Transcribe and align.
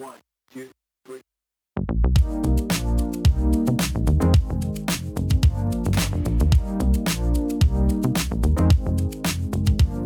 One, 0.00 0.18
two, 0.52 0.62
three. 1.02 1.20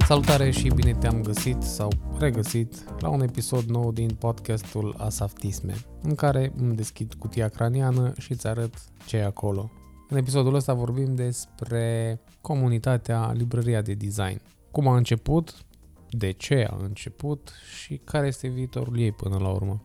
Salutare 0.07 0.51
și 0.51 0.69
bine 0.69 0.93
te-am 0.93 1.23
găsit 1.23 1.63
sau 1.63 1.93
regăsit 2.19 3.01
la 3.01 3.09
un 3.09 3.21
episod 3.21 3.65
nou 3.65 3.93
din 3.93 4.11
podcastul 4.19 4.95
Asaftisme, 4.99 5.75
în 6.03 6.15
care 6.15 6.53
îmi 6.57 6.77
deschid 6.77 7.15
cutia 7.15 7.49
craniană 7.49 8.13
și 8.19 8.33
îți 8.33 8.47
arăt 8.47 8.75
ce 9.07 9.17
e 9.17 9.25
acolo. 9.25 9.71
În 10.09 10.17
episodul 10.17 10.55
ăsta 10.55 10.75
vorbim 10.75 11.15
despre 11.15 12.21
comunitatea 12.41 13.33
Librăria 13.33 13.83
de 13.83 13.95
Design. 13.95 14.41
Cum 14.71 14.89
a 14.89 14.97
început, 14.97 15.66
de 16.11 16.31
ce 16.31 16.67
a 16.71 16.77
început 16.81 17.53
și 17.79 17.97
care 17.97 18.27
este 18.27 18.49
viitorul 18.49 18.99
ei 18.99 19.13
până 19.13 19.39
la 19.39 19.49
urmă. 19.49 19.85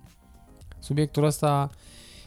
Subiectul 0.79 1.23
ăsta 1.23 1.69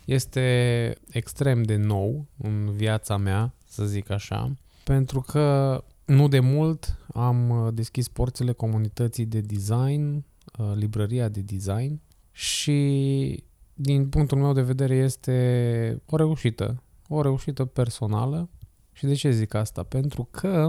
este 0.05 0.95
extrem 1.11 1.63
de 1.63 1.77
nou 1.77 2.27
în 2.39 2.71
viața 2.71 3.17
mea, 3.17 3.55
să 3.65 3.85
zic 3.85 4.11
așa, 4.11 4.53
pentru 4.85 5.21
că 5.21 5.79
nu 6.05 6.29
de 6.29 6.41
mult 6.41 6.99
am 7.15 7.51
uh, 7.51 7.75
deschis 7.75 8.09
porțile 8.09 8.53
comunității 8.53 9.27
de 9.27 9.41
design, 9.41 10.25
uh, 10.59 10.73
librăria 10.75 11.29
de 11.29 11.41
design 11.41 12.01
și 12.31 13.45
din 13.75 14.09
punctul 14.09 14.39
meu 14.39 14.53
de 14.53 14.63
vedere 14.63 14.95
este 14.95 16.03
o 16.07 16.17
reușită, 16.17 16.83
o 17.09 17.23
reușită 17.23 17.65
personală. 17.65 18.49
Și 18.93 19.07
de 19.07 19.15
ce 19.15 19.31
zic 19.31 19.55
asta? 19.55 19.83
Pentru 19.83 20.29
că 20.31 20.69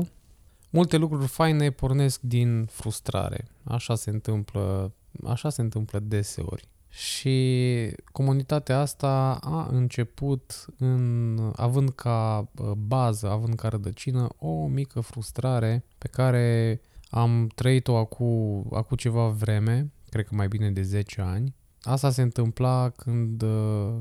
multe 0.75 0.97
lucruri 0.97 1.27
faine 1.27 1.70
pornesc 1.70 2.21
din 2.21 2.65
frustrare. 2.65 3.47
Așa 3.63 3.95
se 3.95 4.09
întâmplă, 4.09 4.93
așa 5.25 5.49
se 5.49 5.61
întâmplă 5.61 5.99
deseori. 5.99 6.67
Și 6.89 7.91
comunitatea 8.11 8.79
asta 8.79 9.39
a 9.41 9.67
început 9.71 10.65
în, 10.77 11.37
având 11.55 11.90
ca 11.90 12.49
uh, 12.57 12.71
bază, 12.71 13.29
având 13.29 13.55
ca 13.55 13.67
rădăcină 13.67 14.27
o 14.40 14.67
mică 14.67 14.99
frustrare 14.99 15.85
pe 15.98 16.07
care 16.07 16.82
am 17.10 17.48
trăit-o 17.55 17.98
acum, 17.98 18.67
acum 18.71 18.98
ceva 18.98 19.27
vreme, 19.27 19.91
cred 20.10 20.26
că 20.26 20.35
mai 20.35 20.48
bine 20.48 20.71
de 20.71 20.82
10 20.82 21.21
ani. 21.21 21.55
Asta 21.82 22.10
se 22.10 22.21
întâmpla 22.21 22.89
când 22.89 23.41
uh, 23.41 23.95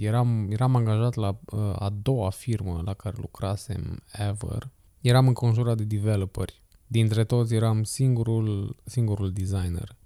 eram, 0.00 0.50
eram 0.50 0.76
angajat 0.76 1.14
la 1.14 1.28
uh, 1.28 1.60
a 1.78 1.92
doua 2.02 2.30
firmă 2.30 2.82
la 2.84 2.94
care 2.94 3.16
lucrasem 3.18 4.02
ever. 4.12 4.70
Eram 5.00 5.26
înconjurat 5.26 5.76
de 5.76 5.84
developeri. 5.84 6.62
Dintre 6.86 7.24
toți 7.24 7.54
eram 7.54 7.82
singurul, 7.82 8.76
singurul 8.84 9.32
designer. 9.32 9.96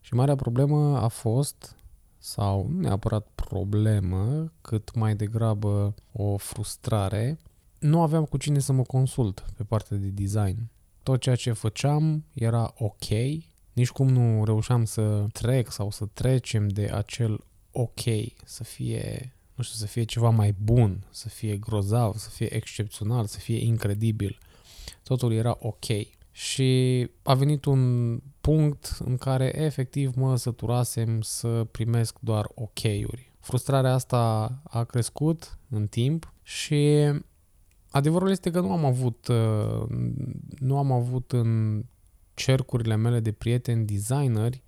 Și 0.00 0.14
marea 0.14 0.34
problemă 0.34 0.98
a 0.98 1.08
fost, 1.08 1.76
sau 2.18 2.68
nu 2.68 2.80
neapărat 2.80 3.28
problemă, 3.34 4.52
cât 4.60 4.94
mai 4.94 5.16
degrabă 5.16 5.94
o 6.12 6.36
frustrare, 6.36 7.38
nu 7.78 8.02
aveam 8.02 8.24
cu 8.24 8.36
cine 8.36 8.58
să 8.58 8.72
mă 8.72 8.82
consult 8.82 9.44
pe 9.56 9.62
partea 9.62 9.96
de 9.96 10.08
design. 10.08 10.70
Tot 11.02 11.20
ceea 11.20 11.34
ce 11.34 11.52
făceam 11.52 12.24
era 12.34 12.74
ok, 12.78 13.08
nici 13.72 13.90
cum 13.92 14.08
nu 14.08 14.44
reușeam 14.44 14.84
să 14.84 15.26
trec 15.32 15.70
sau 15.70 15.90
să 15.90 16.06
trecem 16.12 16.68
de 16.68 16.90
acel 16.94 17.44
ok, 17.70 18.00
să 18.44 18.64
fie, 18.64 19.34
nu 19.60 19.66
știu, 19.66 19.78
să 19.78 19.86
fie 19.86 20.02
ceva 20.02 20.30
mai 20.30 20.54
bun, 20.62 21.06
să 21.10 21.28
fie 21.28 21.56
grozav, 21.56 22.16
să 22.16 22.28
fie 22.28 22.54
excepțional, 22.54 23.26
să 23.26 23.38
fie 23.38 23.64
incredibil. 23.64 24.38
Totul 25.02 25.32
era 25.32 25.56
ok. 25.60 25.84
Și 26.30 27.08
a 27.22 27.34
venit 27.34 27.64
un 27.64 28.16
punct 28.40 28.96
în 29.04 29.16
care 29.16 29.60
efectiv 29.60 30.14
mă 30.14 30.36
săturasem 30.36 31.20
să 31.20 31.66
primesc 31.70 32.16
doar 32.20 32.50
ok-uri. 32.54 33.32
Frustrarea 33.40 33.92
asta 33.92 34.52
a 34.64 34.84
crescut 34.84 35.58
în 35.68 35.86
timp 35.86 36.32
și 36.42 37.10
adevărul 37.90 38.30
este 38.30 38.50
că 38.50 38.60
nu 38.60 38.72
am 38.72 38.84
avut 38.84 39.26
uh, 39.28 39.86
nu 40.58 40.78
am 40.78 40.92
avut 40.92 41.32
în 41.32 41.82
cercurile 42.34 42.96
mele 42.96 43.20
de 43.20 43.32
prieteni 43.32 43.86
designeri 43.86 44.62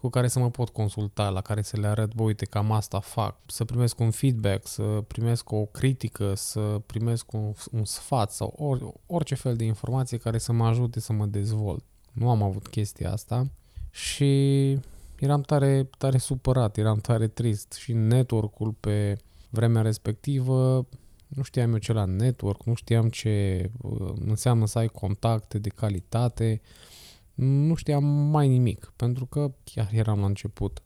cu 0.00 0.08
care 0.08 0.28
să 0.28 0.38
mă 0.38 0.50
pot 0.50 0.68
consulta, 0.68 1.28
la 1.28 1.40
care 1.40 1.62
să 1.62 1.76
le 1.76 1.86
arăt, 1.86 2.14
bă, 2.14 2.22
uite, 2.22 2.44
cam 2.44 2.72
asta 2.72 3.00
fac, 3.00 3.36
să 3.46 3.64
primesc 3.64 4.00
un 4.00 4.10
feedback, 4.10 4.66
să 4.66 4.82
primesc 5.06 5.50
o 5.50 5.64
critică, 5.64 6.34
să 6.34 6.60
primesc 6.86 7.32
un, 7.32 7.52
un 7.70 7.84
sfat 7.84 8.32
sau 8.32 8.54
or, 8.56 8.92
orice 9.06 9.34
fel 9.34 9.56
de 9.56 9.64
informație 9.64 10.18
care 10.18 10.38
să 10.38 10.52
mă 10.52 10.66
ajute 10.66 11.00
să 11.00 11.12
mă 11.12 11.26
dezvolt. 11.26 11.84
Nu 12.12 12.30
am 12.30 12.42
avut 12.42 12.66
chestia 12.66 13.12
asta 13.12 13.46
și 13.90 14.70
eram 15.18 15.40
tare, 15.40 15.88
tare 15.98 16.18
supărat, 16.18 16.76
eram 16.76 16.98
tare 16.98 17.28
trist 17.28 17.72
și 17.72 17.92
network-ul 17.92 18.74
pe 18.80 19.18
vremea 19.50 19.82
respectivă 19.82 20.86
nu 21.28 21.42
știam 21.42 21.72
eu 21.72 21.78
ce 21.78 21.92
la 21.92 22.04
network, 22.04 22.64
nu 22.64 22.74
știam 22.74 23.08
ce 23.08 23.70
uh, 23.80 24.12
înseamnă 24.26 24.66
să 24.66 24.78
ai 24.78 24.88
contacte 24.88 25.58
de 25.58 25.68
calitate, 25.68 26.60
nu 27.44 27.74
știam 27.74 28.04
mai 28.04 28.48
nimic, 28.48 28.92
pentru 28.96 29.26
că 29.26 29.52
chiar 29.64 29.88
eram 29.92 30.20
la 30.20 30.26
început. 30.26 30.82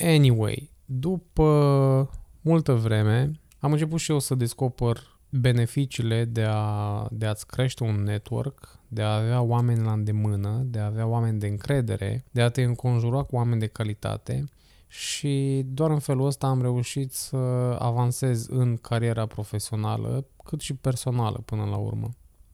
Anyway, 0.00 0.70
după 0.84 2.10
multă 2.40 2.72
vreme, 2.72 3.40
am 3.58 3.72
început 3.72 4.00
și 4.00 4.10
eu 4.10 4.18
să 4.18 4.34
descoper 4.34 5.18
beneficiile 5.30 6.24
de, 6.24 6.46
a, 6.48 7.06
de 7.10 7.26
a-ți 7.26 7.46
crește 7.46 7.84
un 7.84 8.02
network, 8.02 8.78
de 8.88 9.02
a 9.02 9.16
avea 9.16 9.40
oameni 9.40 9.84
la 9.84 9.92
îndemână, 9.92 10.62
de 10.64 10.78
a 10.78 10.86
avea 10.86 11.06
oameni 11.06 11.38
de 11.38 11.46
încredere, 11.46 12.24
de 12.30 12.42
a 12.42 12.48
te 12.48 12.62
înconjura 12.62 13.22
cu 13.22 13.36
oameni 13.36 13.60
de 13.60 13.66
calitate 13.66 14.44
și 14.88 15.62
doar 15.66 15.90
în 15.90 15.98
felul 15.98 16.26
ăsta 16.26 16.46
am 16.46 16.62
reușit 16.62 17.12
să 17.12 17.36
avansez 17.78 18.46
în 18.46 18.76
cariera 18.76 19.26
profesională, 19.26 20.26
cât 20.44 20.60
și 20.60 20.74
personală 20.74 21.42
până 21.44 21.64
la 21.64 21.76
urmă. 21.76 22.08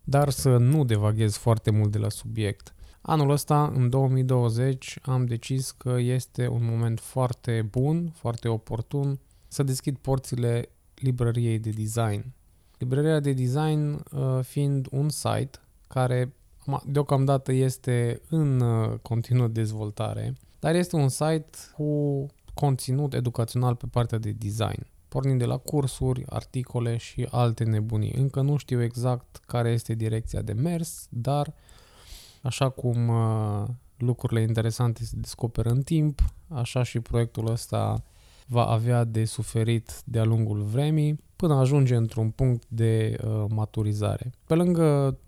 Dar 0.04 0.28
să 0.30 0.56
nu 0.56 0.84
devaghez 0.84 1.36
foarte 1.36 1.70
mult 1.70 1.92
de 1.92 1.98
la 1.98 2.08
subiect. 2.08 2.74
Anul 3.02 3.30
ăsta, 3.30 3.72
în 3.74 3.90
2020, 3.90 4.98
am 5.02 5.24
decis 5.24 5.70
că 5.70 5.96
este 5.98 6.48
un 6.48 6.64
moment 6.64 7.00
foarte 7.00 7.68
bun, 7.70 8.12
foarte 8.14 8.48
oportun 8.48 9.18
să 9.48 9.62
deschid 9.62 9.96
porțile 9.96 10.68
librăriei 10.94 11.58
de 11.58 11.70
design. 11.70 12.24
Librăria 12.78 13.20
de 13.20 13.32
design 13.32 13.92
uh, 14.12 14.40
fiind 14.42 14.86
un 14.90 15.08
site 15.08 15.58
care 15.88 16.32
deocamdată 16.84 17.52
este 17.52 18.20
în 18.28 18.60
uh, 18.60 18.98
continuă 19.02 19.48
dezvoltare, 19.48 20.34
dar 20.58 20.74
este 20.74 20.96
un 20.96 21.08
site 21.08 21.50
cu 21.76 22.26
conținut 22.54 23.14
educațional 23.14 23.74
pe 23.74 23.86
partea 23.90 24.18
de 24.18 24.30
design, 24.30 24.86
pornind 25.08 25.38
de 25.38 25.44
la 25.44 25.56
cursuri, 25.56 26.24
articole 26.28 26.96
și 26.96 27.28
alte 27.30 27.64
nebunii. 27.64 28.14
Încă 28.16 28.40
nu 28.40 28.56
știu 28.56 28.82
exact 28.82 29.40
care 29.46 29.70
este 29.70 29.94
direcția 29.94 30.42
de 30.42 30.52
mers, 30.52 31.06
dar 31.10 31.54
așa 32.42 32.68
cum 32.68 33.08
uh, 33.08 33.64
lucrurile 33.96 34.40
interesante 34.40 35.04
se 35.04 35.16
descoperă 35.16 35.68
în 35.68 35.82
timp, 35.82 36.20
așa 36.48 36.82
și 36.82 37.00
proiectul 37.00 37.50
ăsta 37.50 38.02
va 38.46 38.66
avea 38.66 39.04
de 39.04 39.24
suferit 39.24 40.02
de-a 40.04 40.24
lungul 40.24 40.62
vremii 40.62 41.20
până 41.36 41.54
ajunge 41.54 41.94
într-un 41.94 42.30
punct 42.30 42.64
de 42.68 43.16
uh, 43.24 43.44
maturizare. 43.48 44.30
Pe 44.46 44.54
lângă 44.54 45.18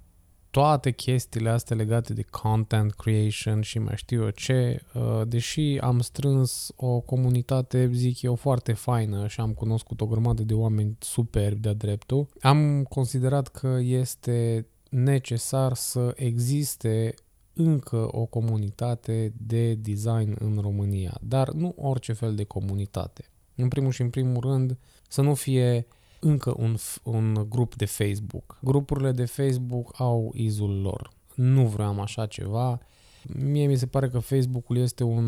toate 0.51 0.91
chestiile 0.91 1.49
astea 1.49 1.77
legate 1.77 2.13
de 2.13 2.23
content 2.23 2.93
creation 2.93 3.61
și 3.61 3.79
mai 3.79 3.97
știu 3.97 4.23
eu 4.23 4.31
ce, 4.31 4.83
uh, 4.95 5.23
deși 5.27 5.79
am 5.81 6.01
strâns 6.01 6.73
o 6.77 7.01
comunitate, 7.01 7.91
zic 7.93 8.23
eu, 8.23 8.35
foarte 8.35 8.73
faină 8.73 9.27
și 9.27 9.41
am 9.41 9.53
cunoscut 9.53 10.01
o 10.01 10.07
grămadă 10.07 10.43
de 10.43 10.55
oameni 10.55 10.97
superbi 11.01 11.61
de-a 11.61 11.73
dreptul, 11.73 12.29
am 12.41 12.83
considerat 12.83 13.49
că 13.49 13.79
este 13.81 14.67
necesar 14.95 15.75
să 15.75 16.13
existe 16.17 17.15
încă 17.53 18.09
o 18.17 18.25
comunitate 18.25 19.33
de 19.37 19.75
design 19.75 20.37
în 20.39 20.59
România, 20.61 21.19
dar 21.23 21.53
nu 21.53 21.75
orice 21.77 22.13
fel 22.13 22.35
de 22.35 22.45
comunitate. 22.45 23.25
În 23.55 23.69
primul 23.69 23.91
și 23.91 24.01
în 24.01 24.11
primul 24.11 24.41
rând, 24.41 24.79
să 25.09 25.23
nu 25.23 25.35
fie 25.35 25.87
încă 26.21 26.55
un, 26.59 26.77
un 27.03 27.47
grup 27.49 27.75
de 27.75 27.85
Facebook. 27.85 28.59
Grupurile 28.63 29.13
de 29.13 29.25
Facebook 29.25 29.95
au 30.01 30.33
izul 30.35 30.81
lor. 30.81 31.11
Nu 31.35 31.67
vreau 31.67 32.01
așa 32.01 32.27
ceva. 32.27 32.81
Mie 33.29 33.67
mi 33.67 33.77
se 33.77 33.87
pare 33.87 34.09
că 34.09 34.19
Facebook-ul 34.19 34.77
este 34.77 35.05
un, 35.05 35.27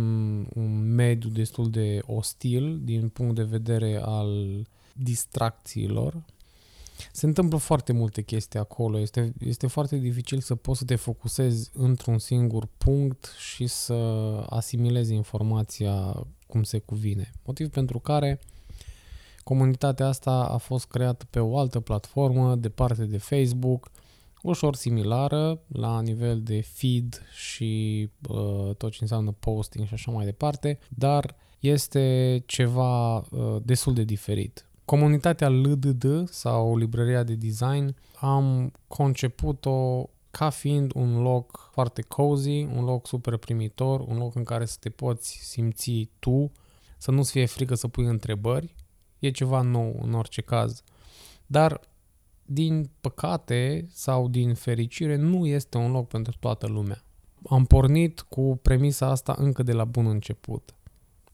un 0.55 0.95
mediu 0.95 1.31
destul 1.31 1.71
de 1.71 2.01
ostil 2.07 2.81
din 2.83 3.09
punct 3.09 3.35
de 3.35 3.43
vedere 3.43 4.01
al 4.05 4.62
distracțiilor. 4.93 6.25
Se 7.13 7.27
întâmplă 7.27 7.59
foarte 7.59 7.93
multe 7.93 8.23
chestii 8.23 8.59
acolo. 8.59 8.99
Este, 8.99 9.33
este 9.39 9.67
foarte 9.67 9.97
dificil 9.97 10.41
să 10.41 10.55
poți 10.55 10.79
să 10.79 10.85
te 10.85 10.97
focusezi 10.97 11.71
într-un 11.75 12.19
singur 12.19 12.69
punct 12.79 13.35
și 13.39 13.67
să 13.67 13.95
asimilezi 14.49 15.15
informația 15.15 16.27
cum 16.47 16.63
se 16.63 16.79
cuvine. 16.79 17.33
Motiv 17.45 17.69
pentru 17.69 17.99
care 17.99 18.41
Comunitatea 19.47 20.07
asta 20.07 20.31
a 20.31 20.57
fost 20.57 20.87
creată 20.87 21.27
pe 21.31 21.39
o 21.39 21.59
altă 21.59 21.81
platformă, 21.81 22.55
departe 22.55 23.05
de 23.05 23.19
Facebook, 23.19 23.91
ușor 24.43 24.75
similară 24.75 25.61
la 25.67 26.01
nivel 26.01 26.43
de 26.43 26.61
feed 26.61 27.23
și 27.35 28.09
uh, 28.29 28.75
tot 28.77 28.91
ce 28.91 28.99
înseamnă 29.01 29.31
posting 29.31 29.87
și 29.87 29.95
așa 29.95 30.11
mai 30.11 30.25
departe, 30.25 30.79
dar 30.89 31.37
este 31.61 32.43
ceva 32.47 33.17
uh, 33.17 33.57
destul 33.63 33.95
de 33.95 34.05
diferit. 34.05 34.66
Comunitatea 34.87 35.49
LDD 35.49 36.29
sau 36.29 36.77
librăria 36.77 37.23
de 37.23 37.35
design 37.35 37.97
am 38.21 38.73
conceput-o 38.88 40.09
ca 40.31 40.50
fiind 40.50 40.93
un 40.94 41.23
loc 41.23 41.71
foarte 41.73 42.03
cozy, 42.03 42.62
un 42.62 42.85
loc 42.85 43.06
super 43.06 43.37
primitor, 43.37 44.00
un 44.00 44.17
loc 44.17 44.35
în 44.35 44.44
care 44.44 44.65
să 44.65 44.77
te 44.81 44.88
poți 44.88 45.38
simți 45.43 46.11
tu, 46.19 46.53
să 46.99 47.11
nu-ți 47.11 47.31
fie 47.31 47.47
frică 47.47 47.75
să 47.75 47.88
pui 47.88 48.05
întrebări. 48.05 48.75
E 49.19 49.31
ceva 49.31 49.61
nou 49.61 49.99
în 50.03 50.15
orice 50.15 50.41
caz. 50.41 50.83
Dar 51.47 51.81
din 52.44 52.91
păcate 53.00 53.87
sau 53.93 54.29
din 54.29 54.55
fericire 54.55 55.17
nu 55.17 55.47
este 55.47 55.77
un 55.77 55.91
loc 55.91 56.09
pentru 56.09 56.37
toată 56.41 56.67
lumea. 56.67 57.03
Am 57.49 57.65
pornit 57.65 58.21
cu 58.21 58.59
premisa 58.62 59.06
asta 59.06 59.35
încă 59.38 59.62
de 59.62 59.73
la 59.73 59.85
bun 59.85 60.06
început. 60.06 60.75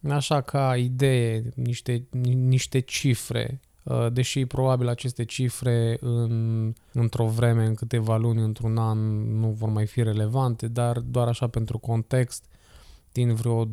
Așa 0.09 0.41
ca 0.41 0.77
idee, 0.77 1.53
niște, 1.55 2.07
niște 2.35 2.81
cifre, 2.81 3.61
uh, 3.83 4.13
deși 4.13 4.47
probabil 4.47 4.89
aceste 4.89 5.25
cifre 5.25 5.97
în, 6.01 6.75
într-o 6.93 7.27
vreme, 7.27 7.65
în 7.67 7.75
câteva 7.75 8.17
luni, 8.17 8.43
într-un 8.43 8.77
an, 8.79 8.99
nu 9.39 9.51
vor 9.51 9.69
mai 9.69 9.87
fi 9.87 10.03
relevante, 10.03 10.69
dar 10.69 10.99
doar 10.99 11.29
așa 11.29 11.49
pentru 11.49 11.79
context, 11.79 12.45
din 13.13 13.35
vreo 13.35 13.69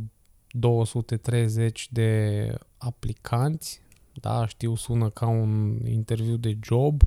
230 0.51 1.87
de 1.91 2.53
aplicanți, 2.77 3.81
da, 4.13 4.47
știu, 4.47 4.75
sună 4.75 5.09
ca 5.09 5.27
un 5.27 5.79
interviu 5.85 6.35
de 6.35 6.57
job, 6.63 7.01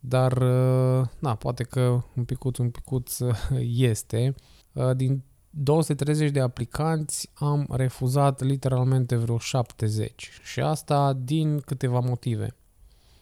dar, 0.00 0.32
uh, 0.32 1.06
na, 1.18 1.34
poate 1.34 1.62
că 1.62 2.02
un 2.16 2.24
picuț, 2.24 2.58
un 2.58 2.70
picuț 2.70 3.18
este. 3.90 4.34
Uh, 4.72 4.96
din 4.96 5.22
230 5.56 6.30
de 6.30 6.40
aplicanți 6.40 7.30
am 7.34 7.66
refuzat 7.70 8.40
literalmente 8.40 9.16
vreo 9.16 9.38
70 9.38 10.30
și 10.42 10.60
asta 10.60 11.12
din 11.12 11.60
câteva 11.60 11.98
motive. 11.98 12.54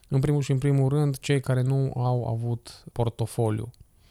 În 0.08 0.20
primul 0.20 0.40
și 0.40 0.50
în 0.50 0.58
primul 0.58 0.88
rând, 0.88 1.18
cei 1.18 1.40
care 1.40 1.62
nu 1.62 1.92
au 1.96 2.26
avut 2.26 2.84
portofoliu. 2.92 3.70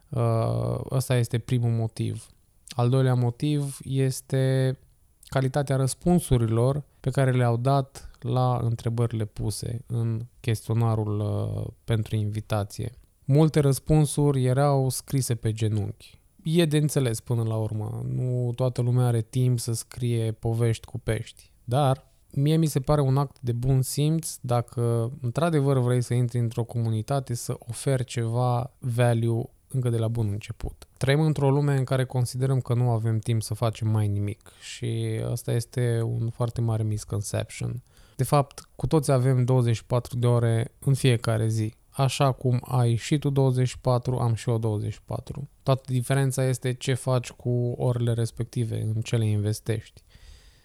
Uh, 0.09 0.79
ăsta 0.91 1.15
este 1.15 1.39
primul 1.39 1.71
motiv. 1.71 2.27
Al 2.69 2.89
doilea 2.89 3.13
motiv 3.13 3.77
este 3.83 4.77
calitatea 5.25 5.75
răspunsurilor 5.75 6.83
pe 7.00 7.09
care 7.09 7.31
le-au 7.31 7.57
dat 7.57 8.09
la 8.19 8.59
întrebările 8.63 9.25
puse 9.25 9.81
în 9.88 10.25
chestionarul 10.39 11.19
uh, 11.19 11.68
pentru 11.83 12.15
invitație. 12.15 12.91
Multe 13.25 13.59
răspunsuri 13.59 14.45
erau 14.45 14.89
scrise 14.89 15.35
pe 15.35 15.51
genunchi. 15.51 16.20
E 16.43 16.65
de 16.65 16.77
înțeles 16.77 17.19
până 17.19 17.43
la 17.43 17.55
urmă. 17.55 18.05
Nu 18.07 18.51
toată 18.55 18.81
lumea 18.81 19.05
are 19.05 19.21
timp 19.21 19.59
să 19.59 19.73
scrie 19.73 20.31
povești 20.31 20.85
cu 20.85 20.99
pești. 20.99 21.51
Dar 21.63 22.11
mie 22.31 22.57
mi 22.57 22.65
se 22.65 22.79
pare 22.79 23.01
un 23.01 23.17
act 23.17 23.39
de 23.39 23.51
bun 23.51 23.81
simț 23.81 24.35
dacă 24.41 25.11
într-adevăr 25.21 25.77
vrei 25.77 26.01
să 26.01 26.13
intri 26.13 26.39
într-o 26.39 26.63
comunitate 26.63 27.33
să 27.33 27.55
oferi 27.59 28.03
ceva 28.03 28.73
value 28.79 29.49
încă 29.67 29.89
de 29.89 29.97
la 29.97 30.07
bun 30.07 30.27
început. 30.31 30.88
Trăim 30.97 31.21
într-o 31.21 31.51
lume 31.51 31.77
în 31.77 31.83
care 31.83 32.05
considerăm 32.05 32.59
că 32.59 32.73
nu 32.73 32.89
avem 32.89 33.19
timp 33.19 33.41
să 33.41 33.53
facem 33.53 33.87
mai 33.87 34.07
nimic 34.07 34.51
și 34.61 35.21
asta 35.31 35.51
este 35.51 36.01
un 36.01 36.29
foarte 36.29 36.61
mare 36.61 36.83
misconception. 36.83 37.83
De 38.15 38.23
fapt, 38.23 38.69
cu 38.75 38.87
toți 38.87 39.11
avem 39.11 39.44
24 39.44 40.17
de 40.17 40.27
ore 40.27 40.71
în 40.79 40.94
fiecare 40.94 41.47
zi. 41.47 41.73
Așa 42.01 42.31
cum 42.31 42.62
ai 42.65 42.95
și 42.95 43.18
tu 43.18 43.30
24, 43.30 44.18
am 44.18 44.33
și 44.33 44.50
eu 44.50 44.57
24. 44.57 45.50
Toată 45.63 45.81
diferența 45.92 46.44
este 46.44 46.74
ce 46.74 46.94
faci 46.94 47.31
cu 47.31 47.74
orele 47.77 48.13
respective, 48.13 48.81
în 48.81 49.01
ce 49.01 49.18
le 49.18 49.25
investești. 49.25 50.03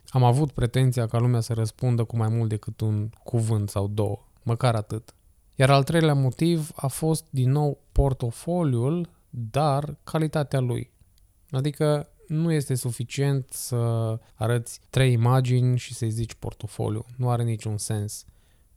Am 0.08 0.24
avut 0.24 0.52
pretenția 0.52 1.06
ca 1.06 1.18
lumea 1.18 1.40
să 1.40 1.52
răspundă 1.52 2.04
cu 2.04 2.16
mai 2.16 2.28
mult 2.28 2.48
decât 2.48 2.80
un 2.80 3.10
cuvânt 3.24 3.68
sau 3.70 3.88
două, 3.88 4.26
măcar 4.42 4.74
atât. 4.74 5.14
Iar 5.54 5.70
al 5.70 5.84
treilea 5.84 6.14
motiv 6.14 6.70
a 6.74 6.86
fost 6.86 7.26
din 7.30 7.50
nou 7.50 7.78
portofoliul, 7.92 9.08
dar 9.30 9.98
calitatea 10.04 10.60
lui. 10.60 10.90
Adică 11.50 12.08
nu 12.28 12.52
este 12.52 12.74
suficient 12.74 13.48
să 13.50 13.76
arăți 14.34 14.80
trei 14.90 15.12
imagini 15.12 15.78
și 15.78 15.94
să-i 15.94 16.10
zici 16.10 16.34
portofoliu. 16.34 17.06
Nu 17.16 17.30
are 17.30 17.42
niciun 17.42 17.78
sens. 17.78 18.24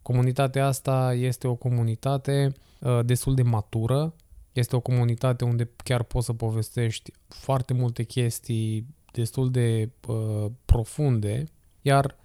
Comunitatea 0.01 0.65
asta 0.65 1.13
este 1.13 1.47
o 1.47 1.55
comunitate 1.55 2.53
uh, 2.79 2.99
destul 3.05 3.35
de 3.35 3.41
matură, 3.41 4.13
este 4.53 4.75
o 4.75 4.79
comunitate 4.79 5.45
unde 5.45 5.69
chiar 5.83 6.03
poți 6.03 6.25
să 6.25 6.33
povestești 6.33 7.13
foarte 7.27 7.73
multe 7.73 8.03
chestii 8.03 8.85
destul 9.11 9.51
de 9.51 9.89
uh, 10.07 10.45
profunde, 10.65 11.43
iar 11.81 12.15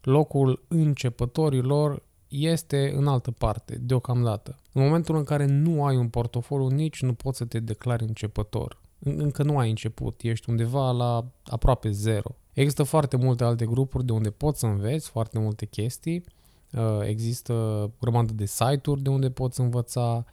locul 0.00 0.64
începătorilor 0.68 2.02
este 2.28 2.92
în 2.96 3.06
altă 3.06 3.30
parte, 3.30 3.78
deocamdată. 3.80 4.56
În 4.72 4.82
momentul 4.82 5.16
în 5.16 5.24
care 5.24 5.44
nu 5.44 5.84
ai 5.84 5.96
un 5.96 6.08
portofoliu, 6.08 6.68
nici 6.68 7.02
nu 7.02 7.12
poți 7.12 7.38
să 7.38 7.44
te 7.44 7.60
declari 7.60 8.04
începător. 8.04 8.80
Încă 8.98 9.42
nu 9.42 9.58
ai 9.58 9.68
început, 9.68 10.20
ești 10.22 10.50
undeva 10.50 10.90
la 10.90 11.24
aproape 11.44 11.90
zero. 11.90 12.36
Există 12.52 12.82
foarte 12.82 13.16
multe 13.16 13.44
alte 13.44 13.66
grupuri 13.66 14.04
de 14.04 14.12
unde 14.12 14.30
poți 14.30 14.58
să 14.58 14.66
înveți 14.66 15.08
foarte 15.08 15.38
multe 15.38 15.66
chestii. 15.66 16.24
Uh, 16.76 17.00
există 17.02 17.52
o 17.52 17.90
grămadă 18.00 18.32
de 18.32 18.46
site-uri 18.46 19.02
de 19.02 19.08
unde 19.08 19.30
poți 19.30 19.60
învăța, 19.60 20.24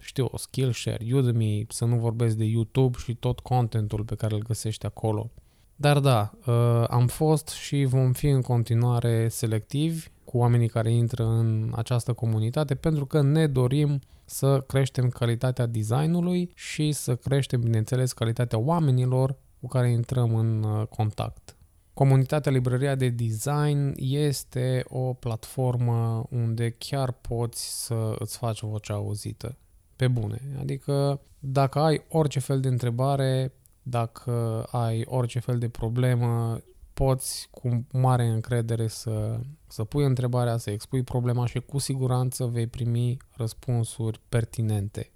știu, 0.00 0.28
Skillshare, 0.36 1.06
Udemy, 1.12 1.66
să 1.68 1.84
nu 1.84 1.96
vorbesc 1.96 2.36
de 2.36 2.44
YouTube 2.44 2.98
și 2.98 3.14
tot 3.14 3.40
contentul 3.40 4.04
pe 4.04 4.14
care 4.14 4.34
îl 4.34 4.42
găsești 4.42 4.86
acolo. 4.86 5.30
Dar 5.76 5.98
da, 5.98 6.32
uh, 6.46 6.84
am 6.88 7.06
fost 7.06 7.48
și 7.48 7.84
vom 7.84 8.12
fi 8.12 8.26
în 8.26 8.42
continuare 8.42 9.28
selectivi 9.28 10.08
cu 10.24 10.38
oamenii 10.38 10.68
care 10.68 10.92
intră 10.92 11.24
în 11.24 11.72
această 11.76 12.12
comunitate 12.12 12.74
pentru 12.74 13.06
că 13.06 13.22
ne 13.22 13.46
dorim 13.46 14.00
să 14.24 14.60
creștem 14.60 15.08
calitatea 15.08 15.66
designului 15.66 16.50
și 16.54 16.92
să 16.92 17.16
creștem, 17.16 17.60
bineînțeles, 17.60 18.12
calitatea 18.12 18.58
oamenilor 18.58 19.36
cu 19.60 19.66
care 19.68 19.90
intrăm 19.90 20.34
în 20.34 20.62
uh, 20.62 20.86
contact. 20.86 21.55
Comunitatea 21.96 22.52
Librăria 22.52 22.94
de 22.94 23.08
Design 23.08 23.92
este 23.96 24.84
o 24.88 25.12
platformă 25.12 26.26
unde 26.30 26.70
chiar 26.78 27.12
poți 27.12 27.84
să 27.84 28.16
îți 28.18 28.38
faci 28.38 28.60
vocea 28.60 28.94
auzită. 28.94 29.56
Pe 29.96 30.08
bune. 30.08 30.40
Adică 30.60 31.20
dacă 31.38 31.78
ai 31.78 32.04
orice 32.08 32.40
fel 32.40 32.60
de 32.60 32.68
întrebare, 32.68 33.52
dacă 33.82 34.66
ai 34.70 35.04
orice 35.08 35.38
fel 35.38 35.58
de 35.58 35.68
problemă, 35.68 36.60
poți 36.92 37.48
cu 37.50 37.86
mare 37.92 38.26
încredere 38.26 38.86
să, 38.86 39.40
să 39.66 39.84
pui 39.84 40.04
întrebarea, 40.04 40.56
să 40.56 40.70
expui 40.70 41.02
problema 41.02 41.46
și 41.46 41.60
cu 41.60 41.78
siguranță 41.78 42.46
vei 42.46 42.66
primi 42.66 43.16
răspunsuri 43.36 44.20
pertinente. 44.28 45.10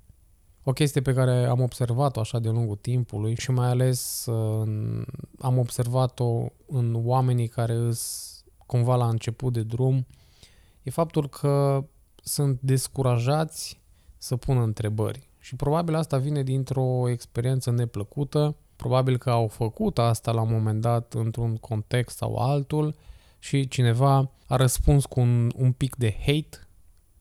O 0.63 0.73
chestie 0.73 1.01
pe 1.01 1.13
care 1.13 1.47
am 1.47 1.61
observat-o 1.61 2.21
așa 2.21 2.39
de 2.39 2.49
lungul 2.49 2.77
timpului 2.77 3.35
și 3.35 3.51
mai 3.51 3.69
ales 3.69 4.27
uh, 4.27 5.03
am 5.39 5.59
observat-o 5.59 6.47
în 6.67 7.01
oamenii 7.05 7.49
care 7.49 7.75
îs 7.75 8.29
cumva 8.67 8.97
la 8.97 9.09
început 9.09 9.53
de 9.53 9.63
drum, 9.63 10.07
e 10.83 10.91
faptul 10.91 11.29
că 11.29 11.85
sunt 12.23 12.61
descurajați 12.61 13.81
să 14.19 14.37
pună 14.37 14.63
întrebări. 14.63 15.29
Și 15.39 15.57
probabil 15.57 15.95
asta 15.95 16.19
vine 16.19 16.43
dintr-o 16.43 17.09
experiență 17.09 17.71
neplăcută 17.71 18.57
Probabil 18.81 19.19
că 19.19 19.31
au 19.31 19.49
făcut 19.49 19.99
asta 19.99 20.33
la 20.33 20.41
un 20.41 20.53
moment 20.53 20.81
dat 20.81 21.15
într-un 21.15 21.57
context 21.57 22.17
sau 22.17 22.37
altul 22.37 22.95
și 23.39 23.69
cineva 23.69 24.31
a 24.47 24.57
răspuns 24.57 25.05
cu 25.05 25.21
un, 25.21 25.51
un 25.57 25.73
pic 25.73 25.97
de 25.97 26.17
hate, 26.19 26.69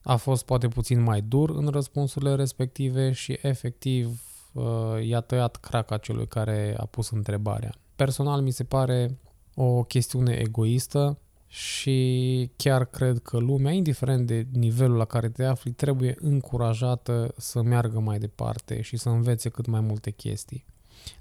a 0.10 0.16
fost 0.16 0.46
poate 0.46 0.68
puțin 0.68 1.01
mai 1.01 1.22
dur 1.22 1.50
în 1.50 1.68
răspunsurile 1.68 2.36
respective 2.36 3.12
și 3.12 3.39
efectiv 3.42 4.22
uh, 4.54 4.63
i-a 5.01 5.20
tăiat 5.20 5.56
craca 5.56 5.98
celui 5.98 6.28
care 6.28 6.75
a 6.78 6.86
pus 6.86 7.10
întrebarea. 7.10 7.74
Personal 7.96 8.42
mi 8.42 8.51
se 8.51 8.63
pare 8.63 9.18
o 9.56 9.84
chestiune 9.84 10.34
egoistă 10.34 11.20
și 11.48 12.51
chiar 12.56 12.86
cred 12.86 13.20
că 13.20 13.38
lumea, 13.38 13.72
indiferent 13.72 14.28
de 14.28 14.48
nivelul 14.51 14.98
la 14.98 15.06
care 15.06 15.30
te 15.30 15.44
afli, 15.44 15.72
trebuie 15.72 16.16
încurajată 16.20 17.34
să 17.38 17.62
meargă 17.62 18.00
mai 18.00 18.20
departe 18.20 18.82
și 18.82 18.98
să 18.98 19.10
învețe 19.10 19.50
cât 19.50 19.66
mai 19.66 19.80
multe 19.80 20.12
chestii. 20.12 20.66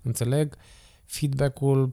Înțeleg, 0.02 0.56
feedback-ul 1.04 1.82
uh, 1.82 1.92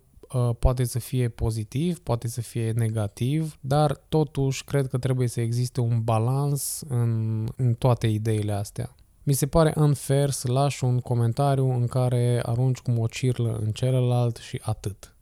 poate 0.60 0.84
să 0.84 1.00
fie 1.00 1.30
pozitiv, 1.30 2.00
poate 2.00 2.28
să 2.28 2.42
fie 2.42 2.72
negativ, 2.72 3.58
dar 3.60 3.96
totuși 4.10 4.64
cred 4.64 4.88
că 4.88 4.98
trebuie 4.98 5.28
să 5.28 5.42
existe 5.42 5.82
un 5.82 6.04
balans 6.04 6.84
în, 6.88 7.46
în 7.56 7.74
toate 7.74 8.08
ideile 8.08 8.52
astea. 8.52 8.96
Mi 9.24 9.34
se 9.34 9.48
pare 9.48 9.74
unfair 9.76 10.30
să 10.30 10.52
lași 10.52 10.84
un 10.84 11.00
comentariu 11.00 11.72
în 11.72 11.88
care 11.88 12.40
arunci 12.44 12.80
cu 12.80 12.92
o 12.92 13.08
cirlă 13.08 13.60
în 13.64 13.72
celălalt 13.72 14.38
și 14.38 14.62
atât. 14.64 15.16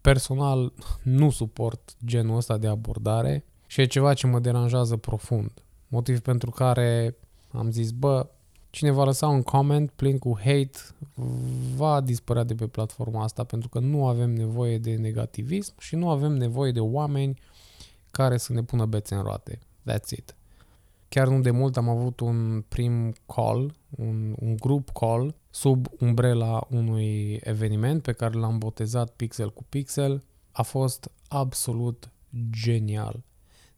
Personal 0.00 0.72
nu 1.02 1.30
suport 1.30 1.96
genul 2.04 2.36
ăsta 2.36 2.56
de 2.56 2.66
abordare 2.66 3.44
și 3.66 3.80
e 3.80 3.84
ceva 3.84 4.14
ce 4.14 4.26
mă 4.26 4.38
deranjează 4.38 4.96
profund. 4.96 5.50
Motiv 5.88 6.20
pentru 6.20 6.50
care 6.50 7.16
am 7.50 7.70
zis, 7.70 7.90
bă, 7.90 8.26
Cine 8.72 8.90
va 8.90 9.04
lăsa 9.04 9.28
un 9.28 9.42
comment 9.42 9.90
plin 9.90 10.18
cu 10.18 10.38
hate 10.44 10.78
va 11.74 12.00
dispărea 12.00 12.44
de 12.44 12.54
pe 12.54 12.66
platforma 12.66 13.22
asta 13.22 13.44
pentru 13.44 13.68
că 13.68 13.78
nu 13.78 14.06
avem 14.06 14.30
nevoie 14.30 14.78
de 14.78 14.94
negativism 14.94 15.74
și 15.78 15.96
nu 15.96 16.10
avem 16.10 16.32
nevoie 16.32 16.72
de 16.72 16.80
oameni 16.80 17.40
care 18.10 18.36
să 18.36 18.52
ne 18.52 18.62
pună 18.62 18.86
bețe 18.86 19.14
în 19.14 19.22
roate. 19.22 19.58
That's 19.90 20.08
it. 20.16 20.36
Chiar 21.08 21.28
nu 21.28 21.40
de 21.40 21.50
mult 21.50 21.76
am 21.76 21.88
avut 21.88 22.20
un 22.20 22.64
prim 22.68 23.12
call, 23.26 23.74
un, 23.90 24.34
un 24.38 24.56
grup 24.56 24.90
call 24.90 25.34
sub 25.50 25.86
umbrela 25.98 26.66
unui 26.70 27.40
eveniment 27.42 28.02
pe 28.02 28.12
care 28.12 28.38
l-am 28.38 28.58
botezat 28.58 29.10
Pixel 29.10 29.52
cu 29.52 29.64
Pixel. 29.68 30.22
A 30.52 30.62
fost 30.62 31.10
absolut 31.28 32.10
genial. 32.50 33.22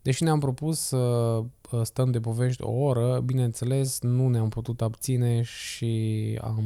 Deși 0.03 0.23
ne-am 0.23 0.39
propus 0.39 0.79
să 0.79 0.97
uh, 0.97 1.47
stăm 1.83 2.11
de 2.11 2.21
povești 2.21 2.62
o 2.62 2.71
oră, 2.71 3.21
bineînțeles 3.21 4.00
nu 4.00 4.28
ne-am 4.28 4.49
putut 4.49 4.83
abține 4.83 5.43
și 5.43 6.38
am, 6.43 6.64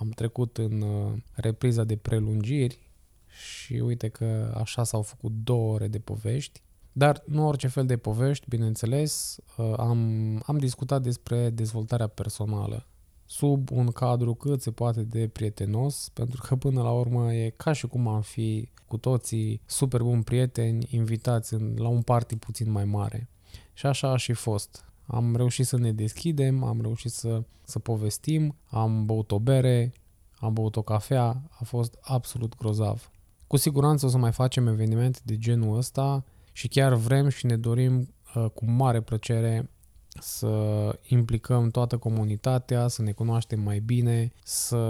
am 0.00 0.08
trecut 0.08 0.58
în 0.58 0.80
uh, 0.80 1.12
repriza 1.34 1.84
de 1.84 1.96
prelungiri 1.96 2.90
și 3.28 3.74
uite 3.74 4.08
că 4.08 4.54
așa 4.56 4.84
s-au 4.84 5.02
făcut 5.02 5.32
două 5.32 5.72
ore 5.72 5.88
de 5.88 5.98
povești. 5.98 6.62
Dar 6.92 7.22
nu 7.26 7.46
orice 7.46 7.68
fel 7.68 7.86
de 7.86 7.96
povești, 7.96 8.48
bineînțeles, 8.48 9.38
uh, 9.56 9.72
am, 9.76 10.42
am 10.46 10.58
discutat 10.58 11.02
despre 11.02 11.50
dezvoltarea 11.50 12.06
personală 12.06 12.86
sub 13.32 13.70
un 13.70 13.86
cadru 13.86 14.34
cât 14.34 14.62
se 14.62 14.70
poate 14.70 15.02
de 15.02 15.28
prietenos, 15.28 16.08
pentru 16.12 16.42
că 16.46 16.56
până 16.56 16.82
la 16.82 16.90
urmă 16.90 17.34
e 17.34 17.50
ca 17.56 17.72
și 17.72 17.86
cum 17.86 18.08
am 18.08 18.20
fi 18.20 18.68
cu 18.86 18.96
toții 18.96 19.60
super 19.66 20.02
buni 20.02 20.22
prieteni 20.22 20.86
invitați 20.90 21.54
în, 21.54 21.74
la 21.78 21.88
un 21.88 22.02
party 22.02 22.36
puțin 22.36 22.70
mai 22.70 22.84
mare. 22.84 23.28
Și 23.72 23.86
așa 23.86 24.10
a 24.10 24.16
și 24.16 24.32
fost. 24.32 24.84
Am 25.06 25.36
reușit 25.36 25.66
să 25.66 25.78
ne 25.78 25.92
deschidem, 25.92 26.64
am 26.64 26.80
reușit 26.80 27.10
să, 27.10 27.42
să 27.64 27.78
povestim, 27.78 28.56
am 28.68 29.04
băut 29.04 29.30
o 29.30 29.38
bere, 29.38 29.92
am 30.36 30.52
băut 30.52 30.76
o 30.76 30.82
cafea, 30.82 31.42
a 31.50 31.64
fost 31.64 31.98
absolut 32.00 32.56
grozav. 32.56 33.10
Cu 33.46 33.56
siguranță 33.56 34.06
o 34.06 34.08
să 34.08 34.18
mai 34.18 34.32
facem 34.32 34.66
evenimente 34.66 35.18
de 35.24 35.38
genul 35.38 35.76
ăsta 35.76 36.24
și 36.52 36.68
chiar 36.68 36.94
vrem 36.94 37.28
și 37.28 37.46
ne 37.46 37.56
dorim 37.56 38.14
uh, 38.34 38.46
cu 38.54 38.70
mare 38.70 39.00
plăcere 39.00 39.70
să 40.20 40.98
implicăm 41.02 41.68
toată 41.68 41.96
comunitatea, 41.96 42.88
să 42.88 43.02
ne 43.02 43.12
cunoaștem 43.12 43.60
mai 43.60 43.78
bine, 43.78 44.32
să 44.42 44.80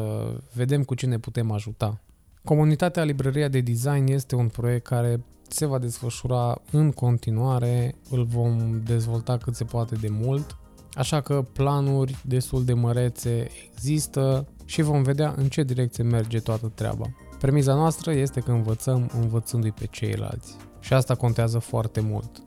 vedem 0.54 0.84
cu 0.84 0.94
ce 0.94 1.06
ne 1.06 1.18
putem 1.18 1.50
ajuta. 1.50 2.00
Comunitatea 2.44 3.04
Librăria 3.04 3.48
de 3.48 3.60
Design 3.60 4.06
este 4.06 4.34
un 4.34 4.48
proiect 4.48 4.86
care 4.86 5.24
se 5.52 5.66
va 5.66 5.78
desfășura 5.78 6.60
în 6.70 6.90
continuare, 6.90 7.94
îl 8.10 8.24
vom 8.24 8.80
dezvolta 8.84 9.36
cât 9.36 9.54
se 9.54 9.64
poate 9.64 9.94
de 9.94 10.08
mult, 10.10 10.56
așa 10.94 11.20
că 11.20 11.44
planuri 11.52 12.18
destul 12.24 12.64
de 12.64 12.72
mărețe 12.72 13.50
există 13.72 14.46
și 14.64 14.82
vom 14.82 15.02
vedea 15.02 15.34
în 15.36 15.48
ce 15.48 15.62
direcție 15.62 16.04
merge 16.04 16.40
toată 16.40 16.72
treaba. 16.74 17.06
Premiza 17.38 17.74
noastră 17.74 18.12
este 18.12 18.40
că 18.40 18.50
învățăm 18.50 19.10
învățându-i 19.20 19.70
pe 19.70 19.86
ceilalți 19.86 20.56
și 20.80 20.92
asta 20.92 21.14
contează 21.14 21.58
foarte 21.58 22.00
mult. 22.00 22.42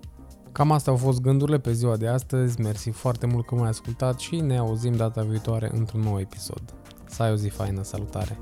Cam 0.52 0.72
astea 0.72 0.92
au 0.92 0.98
fost 0.98 1.22
gândurile 1.22 1.60
pe 1.60 1.74
ziua 1.74 1.98
de 1.98 2.08
astăzi, 2.08 2.62
mersi 2.62 2.90
foarte 2.90 3.26
mult 3.26 3.46
că 3.46 3.56
m-ai 3.56 3.70
ascultat 3.70 4.20
și 4.20 4.36
ne 4.36 4.58
auzim 4.58 4.96
data 4.96 5.22
viitoare 5.22 5.70
într-un 5.74 6.02
nou 6.02 6.20
episod. 6.20 6.74
Să 7.06 7.24
ai 7.24 7.32
o 7.32 7.36
zi 7.36 7.48
faină, 7.48 7.84
salutare! 7.84 8.40